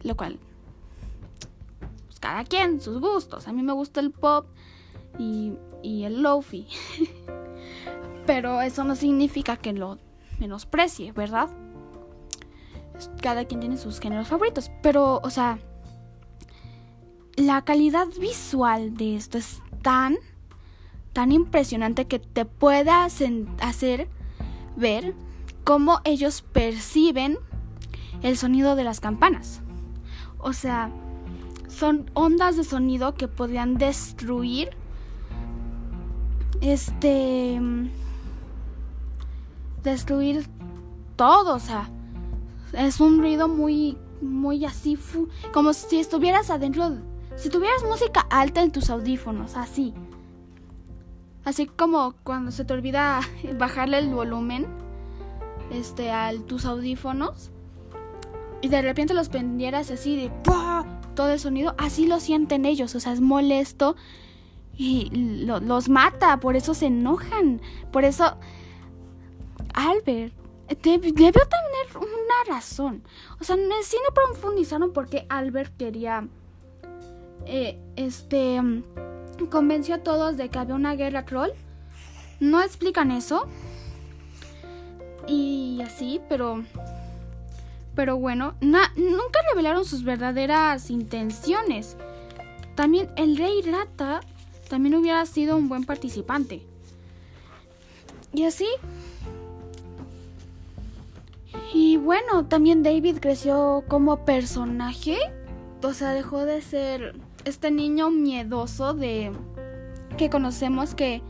lo 0.03 0.17
cual 0.17 0.39
pues, 2.07 2.19
cada 2.19 2.45
quien 2.45 2.81
sus 2.81 3.01
gustos. 3.01 3.47
A 3.47 3.53
mí 3.53 3.63
me 3.63 3.73
gusta 3.73 4.01
el 4.01 4.11
pop 4.11 4.47
y, 5.19 5.55
el 5.83 6.23
lofi, 6.23 6.67
pero 8.27 8.61
eso 8.63 8.85
no 8.85 8.95
significa 8.95 9.57
que 9.57 9.73
lo 9.73 9.99
menosprecie, 10.39 11.13
¿verdad? 11.13 11.49
cada 13.21 13.45
quien 13.47 13.61
tiene 13.61 13.77
sus 13.77 13.99
géneros 13.99 14.29
favoritos. 14.29 14.71
Pero, 14.83 15.21
o 15.23 15.31
sea, 15.31 15.59
la 17.37 17.63
calidad 17.63 18.07
visual 18.21 18.97
de 18.97 19.17
esto 19.17 19.39
es 19.39 19.61
tan, 19.83 20.17
tan 21.13 21.33
impresionante 21.33 22.07
que 22.07 22.19
te 22.19 22.45
pueda 22.45 23.05
hacer 23.05 24.09
ver 24.77 25.15
cómo 25.65 26.01
ellos 26.05 26.43
perciben 26.43 27.39
el 28.23 28.37
sonido 28.37 28.77
de 28.77 28.85
las 28.85 29.01
campanas. 29.01 29.63
O 30.39 30.53
sea, 30.53 30.91
son 31.69 32.11
ondas 32.15 32.57
de 32.57 32.65
sonido 32.65 33.15
que 33.15 33.29
podrían 33.29 33.79
destruir 33.79 34.71
este 36.63 37.61
destruir 39.83 40.47
todo, 41.17 41.57
o 41.57 41.59
sea, 41.59 41.91
es 42.73 43.01
un 43.01 43.19
ruido 43.19 43.49
muy, 43.49 43.99
muy 44.21 44.65
así, 44.65 44.97
como 45.53 45.73
si 45.73 45.99
estuvieras 45.99 46.51
adentro, 46.51 46.99
si 47.37 47.51
tuvieras 47.51 47.83
música 47.85 48.21
alta 48.31 48.63
en 48.63 48.71
tus 48.71 48.89
audífonos, 48.91 49.57
así. 49.57 49.93
Así 51.45 51.67
como 51.67 52.15
cuando 52.23 52.53
se 52.53 52.65
te 52.65 52.73
olvida 52.73 53.21
bajarle 53.59 53.99
el 53.99 54.15
volumen 54.15 54.67
este, 55.73 56.11
a 56.13 56.31
tus 56.47 56.65
audífonos 56.65 57.51
y 58.61 58.69
de 58.69 58.81
repente 58.81 59.13
los 59.13 59.29
prendieras 59.29 59.91
así 59.91 60.17
de 60.17 60.31
todo 61.17 61.33
el 61.33 61.41
sonido, 61.41 61.75
así 61.79 62.07
lo 62.07 62.21
sienten 62.21 62.65
ellos, 62.65 62.95
o 62.95 63.01
sea, 63.01 63.13
es 63.13 63.21
molesto 63.21 63.97
y 64.77 65.11
los 65.45 65.89
mata, 65.89 66.41
por 66.41 66.57
eso 66.57 66.75
se 66.75 66.87
enojan, 66.87 67.61
por 67.91 68.05
eso 68.05 68.37
Albert 69.75 70.35
debió 70.83 71.33
tener 71.33 71.97
una 71.97 72.55
razón. 72.55 73.03
O 73.41 73.45
sea, 73.45 73.57
sí 73.83 73.97
no 74.07 74.15
profundizaron 74.15 74.93
porque 74.93 75.27
Albert 75.29 75.77
quería. 75.77 76.29
Eh, 77.47 77.79
este. 77.97 78.61
Convenció 79.51 79.97
a 79.97 79.99
todos 79.99 80.37
de 80.37 80.49
que 80.49 80.59
había 80.59 80.75
una 80.75 80.95
guerra 80.95 81.25
troll. 81.25 81.51
No 82.41 82.61
explican 82.63 83.11
eso. 83.11 83.49
Y 85.27 85.81
así, 85.85 86.21
pero. 86.29 86.65
Pero 87.95 88.17
bueno, 88.17 88.55
nunca 88.61 89.41
revelaron 89.51 89.85
sus 89.85 90.03
verdaderas 90.03 90.89
intenciones. 90.89 91.99
También 92.75 93.11
el 93.17 93.37
rey 93.37 93.61
rata 93.61 94.21
también 94.73 94.95
hubiera 94.95 95.27
sido 95.27 95.59
un 95.59 95.69
buen 95.69 95.85
participante. 95.85 96.63
Y 98.33 98.45
así, 98.45 98.65
y 101.75 101.99
bueno, 101.99 102.47
también 102.47 102.83
David 102.83 103.19
creció 103.21 103.85
como 103.87 104.25
personaje. 104.25 105.19
O 105.83 105.93
sea, 105.93 106.15
dejó 106.15 106.47
de 106.47 106.63
ser 106.63 107.15
este 107.45 107.71
niño 107.71 108.11
miedoso 108.11 108.95
de 108.95 109.31
que 110.17 110.31
conocemos 110.31 110.95
que 110.95 111.21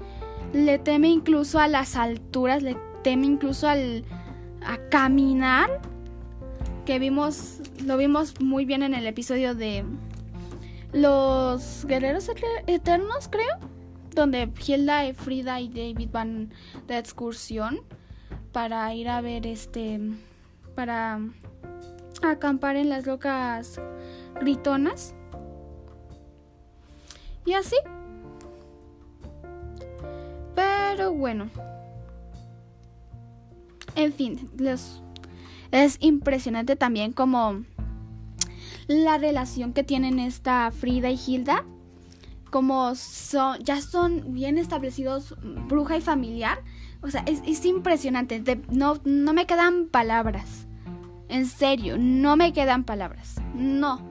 le 0.53 0.79
teme 0.79 1.09
incluso 1.09 1.59
a 1.59 1.67
las 1.67 1.97
alturas, 1.97 2.63
le 2.63 2.77
teme 3.03 3.27
incluso 3.27 3.67
al 3.67 4.05
a 4.65 4.77
caminar. 4.89 5.81
Que 6.87 7.01
vimos, 7.01 7.59
lo 7.85 7.97
vimos 7.97 8.41
muy 8.41 8.67
bien 8.67 8.85
en 8.85 8.95
el 8.95 9.09
episodio 9.09 9.57
de 9.57 9.85
los 10.93 11.85
guerreros 11.87 12.31
eternos, 12.67 13.29
creo, 13.29 13.59
donde 14.15 14.51
Hilda, 14.67 15.13
Frida 15.15 15.61
y 15.61 15.69
David 15.69 16.11
van 16.13 16.53
de 16.87 16.99
excursión 16.99 17.81
para 18.53 18.95
ir 18.95 19.09
a 19.09 19.21
ver 19.21 19.47
este 19.47 20.01
para 20.75 21.21
acampar 22.23 22.77
en 22.77 22.89
las 22.89 23.07
rocas 23.07 23.81
gritonas. 24.41 25.15
Y 27.45 27.55
así. 27.55 27.77
Pero 30.55 31.13
bueno. 31.13 31.51
En 33.95 34.13
fin, 34.13 34.51
es 35.71 35.97
impresionante 36.01 36.77
también 36.77 37.13
como 37.13 37.65
la 38.87 39.19
relación 39.19 39.73
que 39.73 39.85
tienen 39.85 40.19
esta 40.19 40.71
Frida 40.71 41.11
y 41.11 41.19
Hilda. 41.27 41.65
Como 42.51 42.95
son, 42.95 43.59
ya 43.61 43.81
son 43.81 44.35
bien 44.35 44.59
establecidos 44.59 45.35
bruja 45.43 45.97
y 45.97 46.01
familiar. 46.01 46.59
O 47.01 47.11
sea, 47.11 47.25
es, 47.27 47.65
impresionante. 47.65 48.43
no, 48.71 49.01
no 49.05 49.33
me 49.33 49.47
quedan 49.47 49.87
palabras. 49.87 50.67
En 51.29 51.47
serio, 51.47 51.97
no 51.99 52.37
me 52.37 52.53
quedan 52.53 52.85
palabras. 52.85 53.37
No. 53.55 54.03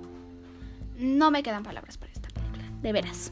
No 0.98 1.32
me 1.32 1.44
quedan 1.44 1.64
palabras 1.64 1.98
para 1.98 2.12
esta 2.12 2.30
película. 2.30 2.64
De 2.82 2.92
veras. 2.92 3.32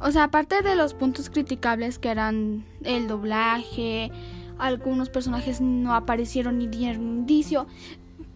O 0.00 0.10
sea, 0.10 0.24
aparte 0.24 0.62
de 0.62 0.74
los 0.74 0.94
puntos 0.94 1.30
criticables 1.30 1.98
que 1.98 2.08
eran 2.08 2.64
el 2.82 3.06
doblaje, 3.06 4.10
algunos 4.58 5.10
personajes 5.10 5.60
no 5.60 5.94
aparecieron 5.94 6.58
ni 6.58 6.66
dieron 6.66 7.02
indicio. 7.02 7.66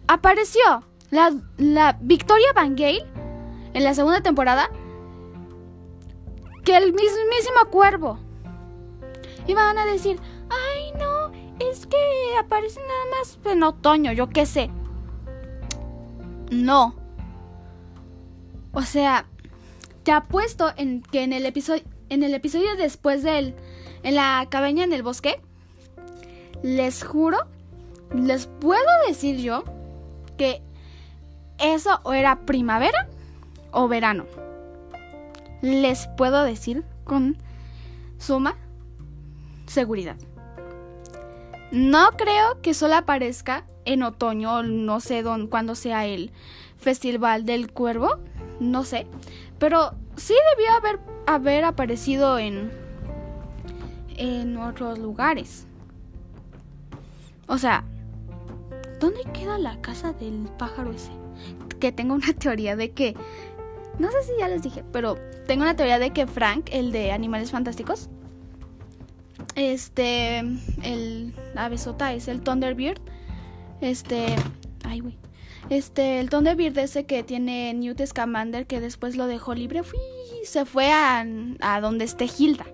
Apareció 0.07 0.85
la, 1.09 1.33
la 1.57 1.97
Victoria 2.01 2.51
Van 2.53 2.75
Gale 2.75 3.05
en 3.73 3.83
la 3.83 3.93
segunda 3.93 4.21
temporada 4.21 4.69
que 6.63 6.75
el 6.75 6.91
mismísimo 6.91 7.69
cuervo. 7.71 8.19
Y 9.45 9.53
van 9.53 9.77
a 9.77 9.85
decir, 9.85 10.19
ay 10.49 10.91
no, 10.99 11.31
es 11.59 11.85
que 11.85 11.97
aparece 12.39 12.79
nada 12.81 13.17
más 13.17 13.39
en 13.45 13.63
otoño, 13.63 14.11
yo 14.11 14.27
qué 14.29 14.45
sé. 14.45 14.69
No. 16.51 16.95
O 18.73 18.81
sea, 18.81 19.25
te 20.03 20.11
apuesto 20.11 20.71
en 20.75 21.01
que 21.01 21.23
en 21.23 21.33
el 21.33 21.45
episodio, 21.45 21.83
en 22.09 22.23
el 22.23 22.33
episodio 22.33 22.75
después 22.75 23.23
del, 23.23 23.55
en 24.03 24.15
la 24.15 24.45
cabaña 24.49 24.83
en 24.83 24.93
el 24.93 25.03
bosque, 25.03 25.41
les 26.63 27.03
juro, 27.03 27.37
les 28.13 28.47
puedo 28.47 28.89
decir 29.07 29.37
yo 29.37 29.63
que 30.37 30.61
eso 31.59 31.99
o 32.03 32.13
era 32.13 32.41
primavera 32.41 33.07
o 33.71 33.87
verano. 33.87 34.25
Les 35.61 36.07
puedo 36.17 36.43
decir 36.43 36.83
con 37.03 37.37
suma 38.17 38.55
seguridad. 39.65 40.15
No 41.71 42.11
creo 42.17 42.61
que 42.61 42.73
solo 42.73 42.95
aparezca 42.95 43.65
en 43.85 44.03
otoño, 44.03 44.63
no 44.63 44.99
sé 44.99 45.21
dónde, 45.21 45.49
cuándo 45.49 45.75
sea 45.75 46.05
el 46.05 46.31
Festival 46.77 47.45
del 47.45 47.71
Cuervo, 47.71 48.19
no 48.59 48.83
sé, 48.83 49.07
pero 49.59 49.93
sí 50.15 50.33
debió 50.55 50.71
haber, 50.73 50.99
haber 51.25 51.65
aparecido 51.65 52.37
en, 52.37 52.71
en 54.15 54.57
otros 54.57 54.99
lugares. 54.99 55.67
O 57.47 57.57
sea, 57.57 57.83
¿dónde 58.99 59.21
queda 59.33 59.57
la 59.57 59.79
casa 59.81 60.13
del 60.13 60.49
pájaro 60.57 60.91
ese? 60.91 61.11
Que 61.79 61.91
tengo 61.91 62.13
una 62.13 62.33
teoría 62.39 62.75
de 62.75 62.91
que, 62.91 63.15
no 63.99 64.11
sé 64.11 64.23
si 64.23 64.31
ya 64.39 64.47
les 64.47 64.61
dije, 64.61 64.83
pero 64.91 65.17
tengo 65.47 65.63
una 65.63 65.75
teoría 65.75 65.99
de 65.99 66.11
que 66.11 66.27
Frank, 66.27 66.69
el 66.71 66.91
de 66.91 67.11
Animales 67.11 67.51
Fantásticos, 67.51 68.09
este, 69.55 70.39
el 70.83 71.33
avesota 71.55 72.13
es 72.13 72.27
el 72.27 72.41
Thunderbird. 72.41 72.99
Este, 73.81 74.35
ay, 74.83 74.99
güey. 74.99 75.17
Este, 75.69 76.19
el 76.19 76.29
Thunderbird 76.29 76.77
ese 76.77 77.05
que 77.05 77.23
tiene 77.23 77.73
Newt 77.73 78.01
Scamander 78.05 78.67
que 78.67 78.79
después 78.79 79.17
lo 79.17 79.27
dejó 79.27 79.53
libre, 79.53 79.83
fui, 79.83 79.99
se 80.45 80.65
fue 80.65 80.91
a, 80.91 81.25
a 81.59 81.81
donde 81.81 82.05
esté 82.05 82.25
Hilda. 82.25 82.65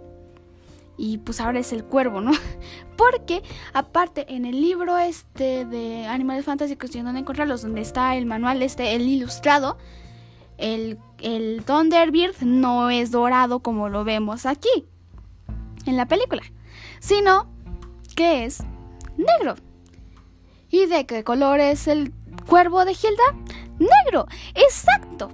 Y 0.98 1.18
pues 1.20 1.42
ahora 1.42 1.60
es 1.60 1.74
el 1.74 1.84
cuervo, 1.84 2.22
¿no? 2.22 2.32
Porque 2.98 3.44
aparte 3.74 4.34
en 4.34 4.46
el 4.46 4.62
libro 4.62 4.98
este 4.98 5.66
de 5.66 6.06
Animales 6.06 6.46
Fantásticos 6.46 6.96
y 6.96 7.02
donde 7.02 7.22
encontrarlos, 7.22 7.62
donde 7.62 7.82
está 7.82 8.16
el 8.16 8.26
manual 8.26 8.62
este, 8.62 8.96
el 8.96 9.04
ilustrado, 9.04 9.78
el, 10.58 11.00
el 11.20 11.64
Thunderbird 11.66 12.42
no 12.42 12.90
es 12.90 13.12
dorado 13.12 13.60
como 13.60 13.90
lo 13.90 14.04
vemos 14.04 14.46
aquí 14.46 14.86
en 15.86 15.98
la 15.98 16.08
película 16.08 16.44
sino 17.04 17.48
que 18.16 18.46
es 18.46 18.64
negro. 19.18 19.56
¿Y 20.70 20.86
de 20.86 21.06
qué 21.06 21.24
color 21.24 21.60
es 21.60 21.88
el 21.88 22.14
cuervo 22.48 22.86
de 22.86 22.94
Hilda? 22.94 23.58
Negro, 23.78 24.26
exacto. 24.56 25.30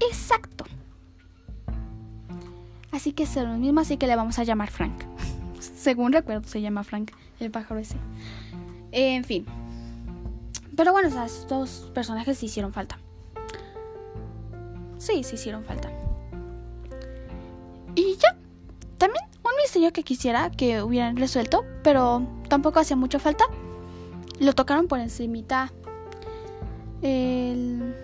Exacto. 0.00 0.66
Así 2.96 3.12
que 3.12 3.24
es 3.24 3.36
lo 3.36 3.58
mismo, 3.58 3.80
así 3.80 3.98
que 3.98 4.06
le 4.06 4.16
vamos 4.16 4.38
a 4.38 4.44
llamar 4.44 4.70
Frank. 4.70 5.04
Según 5.60 6.14
recuerdo, 6.14 6.48
se 6.48 6.62
llama 6.62 6.82
Frank, 6.82 7.10
el 7.40 7.50
pájaro 7.50 7.78
ese. 7.78 7.96
En 8.90 9.22
fin. 9.22 9.44
Pero 10.74 10.92
bueno, 10.92 11.10
estos 11.22 11.90
personajes 11.94 12.38
sí 12.38 12.46
hicieron 12.46 12.72
falta. 12.72 12.98
Sí, 14.96 15.22
sí 15.24 15.34
hicieron 15.34 15.62
falta. 15.62 15.90
Y 17.94 18.16
ya. 18.16 18.34
También 18.96 19.26
un 19.42 19.50
misterio 19.62 19.92
que 19.92 20.02
quisiera 20.02 20.50
que 20.50 20.82
hubieran 20.82 21.18
resuelto, 21.18 21.66
pero 21.82 22.26
tampoco 22.48 22.80
hacía 22.80 22.96
mucho 22.96 23.18
falta. 23.18 23.44
Lo 24.40 24.54
tocaron 24.54 24.88
por 24.88 25.00
encimita. 25.00 25.70
El, 27.02 27.94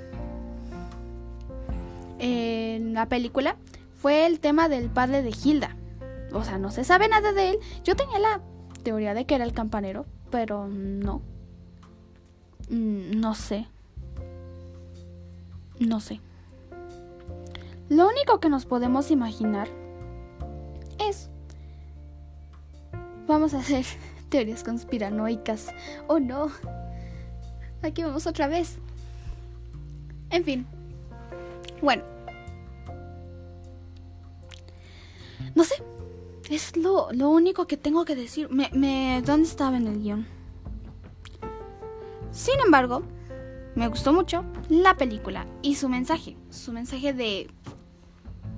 en 2.18 2.92
la 2.92 3.06
película 3.06 3.56
fue 4.02 4.26
el 4.26 4.40
tema 4.40 4.68
del 4.68 4.90
padre 4.90 5.22
de 5.22 5.30
Hilda. 5.30 5.76
O 6.32 6.42
sea, 6.42 6.58
no 6.58 6.72
se 6.72 6.82
sabe 6.82 7.06
nada 7.08 7.32
de 7.32 7.50
él. 7.50 7.58
Yo 7.84 7.94
tenía 7.94 8.18
la 8.18 8.40
teoría 8.82 9.14
de 9.14 9.26
que 9.26 9.36
era 9.36 9.44
el 9.44 9.52
campanero, 9.52 10.06
pero 10.28 10.66
no. 10.66 11.22
Mm, 12.68 13.20
no 13.20 13.36
sé. 13.36 13.68
No 15.78 16.00
sé. 16.00 16.20
Lo 17.88 18.08
único 18.08 18.40
que 18.40 18.48
nos 18.48 18.66
podemos 18.66 19.12
imaginar 19.12 19.68
es... 20.98 21.30
Vamos 23.28 23.54
a 23.54 23.60
hacer 23.60 23.84
teorías 24.30 24.64
conspiranoicas. 24.64 25.68
Oh 26.08 26.18
no. 26.18 26.50
Aquí 27.82 28.02
vamos 28.02 28.26
otra 28.26 28.48
vez. 28.48 28.78
En 30.30 30.42
fin. 30.42 30.66
Bueno. 31.80 32.11
Es 36.52 36.76
lo, 36.76 37.08
único 37.30 37.66
que 37.66 37.78
tengo 37.78 38.04
que 38.04 38.14
decir. 38.14 38.50
Me, 38.50 38.68
me, 38.74 39.22
¿Dónde 39.24 39.48
estaba 39.48 39.78
en 39.78 39.86
el 39.86 40.02
guion? 40.02 40.26
Sin 42.30 42.60
embargo, 42.60 43.04
me 43.74 43.88
gustó 43.88 44.12
mucho 44.12 44.44
la 44.68 44.98
película 44.98 45.46
y 45.62 45.76
su 45.76 45.88
mensaje. 45.88 46.36
Su 46.50 46.74
mensaje 46.74 47.14
de. 47.14 47.50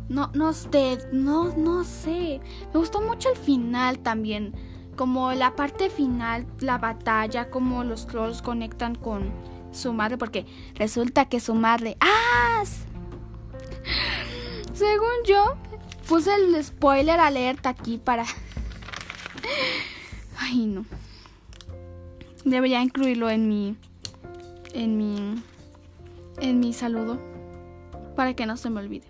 No, 0.09 0.33
no, 0.35 0.53
de, 0.53 1.09
no, 1.13 1.57
no 1.57 1.85
sé. 1.85 2.41
Me 2.73 2.81
gustó 2.81 3.01
mucho 3.01 3.31
el 3.31 3.37
final 3.37 4.01
también. 4.01 4.53
Como 4.97 5.33
la 5.33 5.55
parte 5.55 5.89
final, 5.89 6.49
la 6.59 6.79
batalla, 6.79 7.49
como 7.49 7.85
los 7.85 8.09
trolls 8.09 8.43
conectan 8.43 8.97
con 8.97 9.31
su 9.71 9.93
madre. 9.93 10.19
Porque 10.19 10.47
resulta 10.75 11.27
que 11.27 11.39
su 11.39 11.55
madre. 11.55 11.97
¡Ah! 12.01 12.65
Según 14.73 15.23
yo, 15.25 15.55
Puse 16.09 16.35
el 16.35 16.63
spoiler 16.63 17.19
alerta 17.19 17.71
aquí 17.71 17.99
para... 17.99 18.25
Ay, 20.39 20.67
no. 20.67 20.85
Debería 22.45 22.83
incluirlo 22.83 23.31
en 23.31 23.49
mi... 23.49 23.77
En 24.75 24.99
mi... 24.99 25.43
En 26.39 26.61
mi 26.61 26.73
saludo. 26.73 27.19
Para 28.17 28.35
que 28.35 28.45
no 28.45 28.57
se 28.57 28.69
me 28.69 28.81
olvide. 28.81 29.07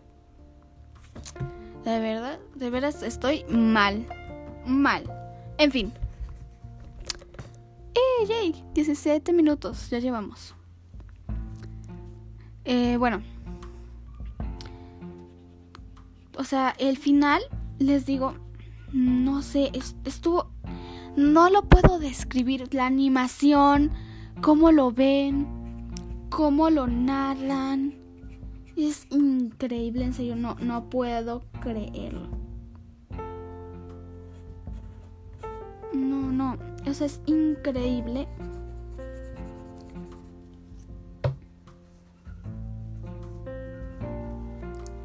De 1.84 1.98
verdad, 1.98 2.38
de 2.54 2.70
veras 2.70 3.02
estoy 3.02 3.44
mal. 3.48 4.06
Mal. 4.64 5.04
En 5.58 5.72
fin. 5.72 5.92
¡Eh, 7.94 8.26
Jake! 8.26 8.64
17 8.74 9.32
minutos, 9.32 9.90
ya 9.90 9.98
llevamos. 9.98 10.54
Eh, 12.64 12.96
bueno 12.98 13.33
o 16.36 16.44
sea, 16.44 16.74
el 16.78 16.96
final, 16.96 17.42
les 17.78 18.06
digo, 18.06 18.34
no 18.92 19.42
sé, 19.42 19.70
estuvo, 20.04 20.50
no 21.16 21.50
lo 21.50 21.62
puedo 21.62 21.98
describir, 21.98 22.72
la 22.72 22.86
animación, 22.86 23.90
cómo 24.40 24.72
lo 24.72 24.92
ven, 24.92 25.46
cómo 26.30 26.70
lo 26.70 26.86
narran, 26.86 27.94
es 28.76 29.06
increíble, 29.10 30.04
en 30.04 30.12
serio, 30.12 30.36
no, 30.36 30.56
no 30.56 30.90
puedo 30.90 31.44
creerlo. 31.60 32.28
No, 35.92 36.32
no, 36.32 36.58
o 36.86 36.94
sea, 36.94 37.06
es 37.06 37.20
increíble. 37.26 38.26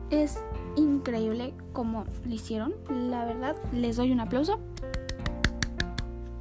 Es 0.09 0.39
increíble 0.79 1.53
como 1.73 2.05
lo 2.25 2.33
hicieron. 2.33 2.73
La 2.89 3.25
verdad, 3.25 3.55
les 3.73 3.97
doy 3.97 4.11
un 4.11 4.19
aplauso. 4.19 4.59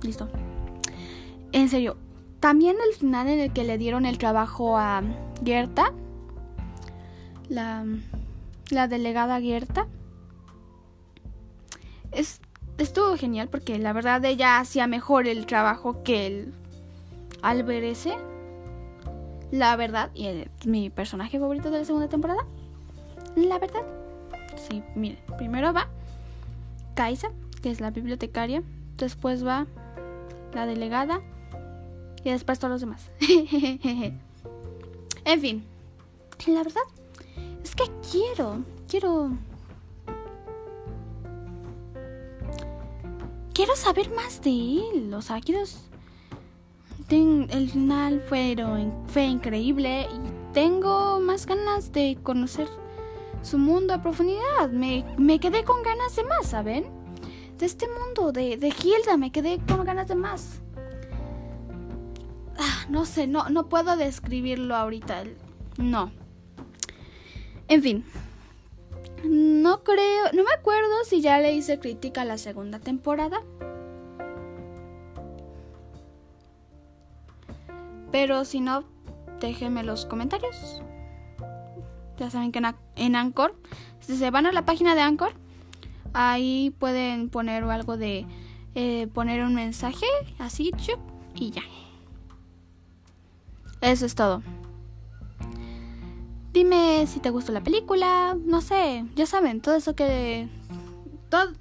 Listo. 0.02 0.28
En 1.52 1.68
serio, 1.68 1.96
también 2.40 2.76
el 2.86 2.94
final 2.94 3.28
en 3.28 3.40
el 3.40 3.52
que 3.52 3.64
le 3.64 3.78
dieron 3.78 4.06
el 4.06 4.18
trabajo 4.18 4.78
a 4.78 5.02
Gerta, 5.44 5.92
la, 7.48 7.84
delegada 8.88 9.40
Gerta, 9.40 9.88
es, 12.12 12.40
estuvo 12.76 13.16
genial 13.16 13.48
porque 13.48 13.78
la 13.78 13.92
verdad 13.92 14.24
ella 14.24 14.58
hacía 14.58 14.86
mejor 14.86 15.26
el 15.26 15.46
trabajo 15.46 16.02
que 16.02 16.26
el 16.26 16.54
Alberese. 17.42 18.16
La 19.50 19.76
verdad, 19.76 20.10
y 20.14 20.44
mi 20.66 20.90
personaje 20.90 21.40
favorito 21.40 21.70
de 21.70 21.78
la 21.78 21.84
segunda 21.84 22.08
temporada. 22.08 22.44
La 23.34 23.58
verdad, 23.58 23.82
Sí, 24.58 24.82
miren, 24.94 25.18
primero 25.36 25.72
va 25.72 25.88
Kaisa, 26.94 27.30
que 27.62 27.70
es 27.70 27.80
la 27.80 27.90
bibliotecaria, 27.90 28.62
después 28.96 29.46
va 29.46 29.66
la 30.52 30.66
delegada 30.66 31.20
y 32.24 32.30
después 32.30 32.58
todos 32.58 32.72
los 32.72 32.80
demás. 32.80 33.10
en 35.24 35.40
fin, 35.40 35.64
la 36.46 36.62
verdad 36.62 36.82
es 37.62 37.74
que 37.74 37.84
quiero, 38.10 38.64
quiero... 38.88 39.30
Quiero 43.52 43.74
saber 43.74 44.10
más 44.14 44.40
de 44.42 44.50
él, 44.50 45.12
o 45.12 45.20
sea, 45.20 45.40
quiero... 45.40 45.60
el 47.10 47.70
final 47.70 48.20
fue, 48.28 48.56
fue 49.08 49.24
increíble 49.24 50.02
y 50.02 50.52
tengo 50.54 51.18
más 51.20 51.44
ganas 51.44 51.92
de 51.92 52.18
conocer 52.22 52.68
su 53.42 53.58
mundo 53.58 53.94
a 53.94 54.02
profundidad. 54.02 54.70
Me, 54.70 55.04
me 55.16 55.40
quedé 55.40 55.64
con 55.64 55.82
ganas 55.82 56.16
de 56.16 56.24
más, 56.24 56.46
¿saben? 56.46 56.86
De 57.58 57.66
este 57.66 57.86
mundo, 57.88 58.32
de, 58.32 58.56
de 58.56 58.68
Hilda, 58.68 59.16
me 59.16 59.32
quedé 59.32 59.58
con 59.66 59.84
ganas 59.84 60.08
de 60.08 60.14
más. 60.14 60.60
Ah, 62.58 62.86
no 62.88 63.04
sé, 63.04 63.26
no, 63.26 63.48
no 63.50 63.68
puedo 63.68 63.96
describirlo 63.96 64.74
ahorita. 64.74 65.24
No. 65.76 66.10
En 67.68 67.82
fin. 67.82 68.04
No 69.24 69.82
creo, 69.82 70.26
no 70.32 70.44
me 70.44 70.52
acuerdo 70.52 71.04
si 71.04 71.20
ya 71.20 71.40
le 71.40 71.52
hice 71.52 71.78
crítica 71.78 72.22
a 72.22 72.24
la 72.24 72.38
segunda 72.38 72.78
temporada. 72.78 73.42
Pero 78.10 78.44
si 78.44 78.60
no, 78.60 78.84
déjenme 79.40 79.82
los 79.82 80.06
comentarios. 80.06 80.82
Ya 82.18 82.30
saben 82.30 82.52
que 82.52 82.60
en, 82.96 83.16
Anchor, 83.16 83.54
si 84.00 84.16
se 84.16 84.30
van 84.30 84.46
a 84.46 84.52
la 84.52 84.64
página 84.64 84.94
de 84.94 85.02
Anchor, 85.02 85.32
ahí 86.12 86.74
pueden 86.78 87.28
poner 87.28 87.64
algo 87.64 87.96
de 87.96 88.26
eh, 88.74 89.06
poner 89.14 89.44
un 89.44 89.54
mensaje 89.54 90.06
así, 90.38 90.72
chup, 90.76 90.98
y 91.34 91.50
ya. 91.50 91.62
Eso 93.80 94.06
es 94.06 94.14
todo. 94.14 94.42
Dime 96.52 97.06
si 97.06 97.20
te 97.20 97.30
gustó 97.30 97.52
la 97.52 97.62
película, 97.62 98.36
no 98.44 98.60
sé, 98.60 99.04
ya 99.14 99.26
saben, 99.26 99.60
todo 99.60 99.76
eso 99.76 99.94
que 99.94 100.48
todo, 101.28 101.52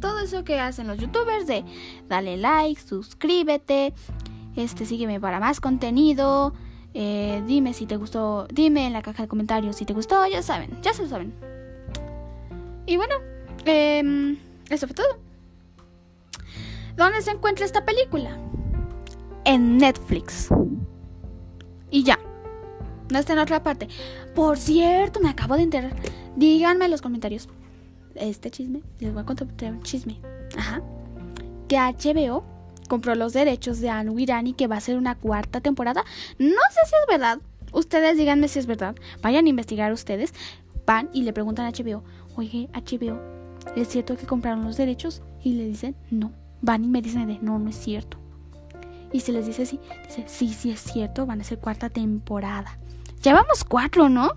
todo 0.00 0.18
eso 0.18 0.44
que 0.44 0.60
hacen 0.60 0.88
los 0.88 0.98
youtubers 0.98 1.46
de 1.46 1.64
dale 2.08 2.36
like, 2.36 2.80
suscríbete, 2.80 3.94
este 4.56 4.84
sígueme 4.84 5.20
para 5.20 5.40
más 5.40 5.60
contenido. 5.60 6.52
Eh, 6.98 7.42
dime 7.46 7.74
si 7.74 7.84
te 7.84 7.98
gustó, 7.98 8.48
dime 8.50 8.86
en 8.86 8.94
la 8.94 9.02
caja 9.02 9.24
de 9.24 9.28
comentarios 9.28 9.76
si 9.76 9.84
te 9.84 9.92
gustó, 9.92 10.26
ya 10.26 10.40
saben, 10.40 10.78
ya 10.80 10.94
se 10.94 11.02
lo 11.02 11.08
saben. 11.10 11.34
Y 12.86 12.96
bueno, 12.96 13.16
eh, 13.66 14.34
eso 14.70 14.86
fue 14.86 14.94
todo. 14.94 15.18
¿Dónde 16.96 17.20
se 17.20 17.32
encuentra 17.32 17.66
esta 17.66 17.84
película? 17.84 18.38
En 19.44 19.76
Netflix. 19.76 20.48
Y 21.90 22.02
ya. 22.02 22.18
No 23.10 23.18
está 23.18 23.34
en 23.34 23.40
otra 23.40 23.62
parte. 23.62 23.88
Por 24.34 24.56
cierto, 24.56 25.20
me 25.20 25.28
acabo 25.28 25.56
de 25.56 25.64
enterar. 25.64 25.94
Díganme 26.34 26.86
en 26.86 26.92
los 26.92 27.02
comentarios. 27.02 27.50
Este 28.14 28.50
chisme. 28.50 28.80
Les 29.00 29.12
voy 29.12 29.20
a 29.22 29.26
contar 29.26 29.46
un 29.70 29.82
chisme. 29.82 30.18
Ajá. 30.56 30.80
Que 31.68 31.76
HBO 31.76 32.55
compró 32.88 33.14
los 33.14 33.32
derechos 33.32 33.80
de 33.80 33.90
Anu 33.90 34.18
Irani 34.18 34.52
que 34.52 34.66
va 34.66 34.76
a 34.76 34.80
ser 34.80 34.96
una 34.96 35.14
cuarta 35.14 35.60
temporada. 35.60 36.04
No 36.38 36.48
sé 36.48 36.80
si 36.86 36.94
es 36.94 37.06
verdad 37.08 37.38
Ustedes 37.76 38.16
díganme 38.16 38.48
si 38.48 38.58
es 38.58 38.66
verdad. 38.66 38.96
Vayan 39.20 39.44
a 39.44 39.48
investigar 39.50 39.92
ustedes. 39.92 40.32
Van 40.86 41.10
y 41.12 41.24
le 41.24 41.34
preguntan 41.34 41.66
a 41.66 41.72
HBO, 41.72 42.02
oye, 42.36 42.70
HBO, 42.72 43.20
¿es 43.74 43.88
cierto 43.88 44.16
que 44.16 44.26
compraron 44.26 44.64
los 44.64 44.78
derechos? 44.78 45.20
Y 45.42 45.54
le 45.54 45.66
dicen, 45.66 45.94
no. 46.10 46.32
Van 46.62 46.84
y 46.84 46.88
me 46.88 47.02
dicen, 47.02 47.38
no, 47.42 47.58
no 47.58 47.68
es 47.68 47.76
cierto. 47.76 48.18
Y 49.12 49.20
se 49.20 49.32
les 49.32 49.46
dice 49.46 49.66
sí, 49.66 49.78
dice, 50.06 50.24
sí, 50.26 50.54
sí 50.54 50.70
es 50.70 50.80
cierto, 50.80 51.26
van 51.26 51.42
a 51.42 51.44
ser 51.44 51.58
cuarta 51.58 51.90
temporada. 51.90 52.78
Llevamos 53.22 53.62
cuatro, 53.64 54.08
¿no? 54.08 54.30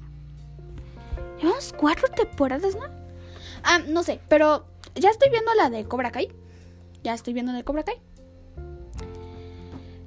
Llevamos 1.41 1.73
cuatro 1.77 2.09
temporadas, 2.09 2.75
¿no? 2.75 2.87
Ah, 3.63 3.79
no 3.87 4.03
sé, 4.03 4.19
pero 4.27 4.65
ya 4.95 5.11
estoy 5.11 5.29
viendo 5.29 5.53
la 5.53 5.69
de 5.69 5.85
Cobra 5.85 6.11
Kai. 6.11 6.29
Ya 7.03 7.13
estoy 7.13 7.33
viendo 7.33 7.53
la 7.53 7.59
de 7.59 7.63
Cobra 7.63 7.83
Kai. 7.83 8.01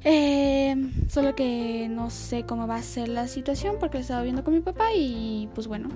Eh, 0.04 0.74
solo 1.08 1.34
que 1.34 1.88
no 1.88 2.10
sé 2.10 2.44
cómo 2.44 2.66
va 2.66 2.76
a 2.76 2.82
ser 2.82 3.08
la 3.08 3.28
situación 3.28 3.76
porque 3.78 3.98
lo 3.98 4.02
estaba 4.02 4.22
viendo 4.22 4.42
con 4.42 4.52
mi 4.52 4.60
papá 4.60 4.92
y 4.94 5.48
pues 5.54 5.68
bueno, 5.68 5.90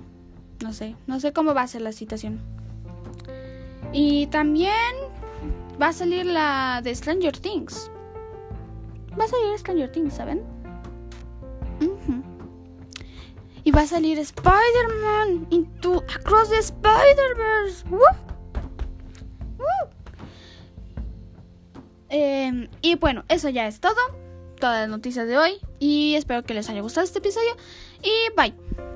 no 0.63 0.73
sé, 0.73 0.95
no 1.07 1.19
sé 1.19 1.33
cómo 1.33 1.55
va 1.55 1.63
a 1.63 1.67
ser 1.67 1.83
la 1.83 1.93
situación. 1.93 2.41
Y 3.93 4.27
también 4.29 4.95
va 5.81 5.89
a 5.89 5.93
salir 5.93 6.27
la 6.27 6.81
de 6.83 6.95
Stranger 6.95 7.37
Things. 7.37 7.91
Va 9.19 9.25
a 9.25 9.29
salir 9.29 9.59
Stranger 9.59 9.91
Things, 9.91 10.15
¿saben? 10.15 10.43
Y 13.65 13.73
va 13.73 13.81
a 13.81 13.87
salir 13.87 14.17
Spider-Man 14.19 15.49
into 15.51 16.05
Across 16.15 16.51
the 16.51 16.59
Spider-Verse. 16.59 17.85
Em, 22.19 22.69
y 22.81 22.95
bueno, 22.95 23.25
eso 23.29 23.51
ya 23.51 23.67
es 23.67 23.81
todo. 23.81 23.95
Todas 24.59 24.81
las 24.81 24.89
noticias 24.89 25.29
de 25.29 25.37
hoy. 25.37 25.53
Y 25.79 26.15
espero 26.15 26.43
que 26.45 26.55
les 26.55 26.71
haya 26.71 26.81
gustado 26.81 27.05
este 27.05 27.19
episodio. 27.19 27.55
Y 28.03 28.35
bye. 28.35 28.96